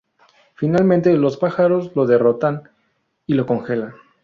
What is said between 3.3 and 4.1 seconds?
lo congelan.